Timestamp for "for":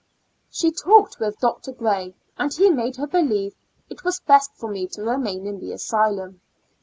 4.55-4.67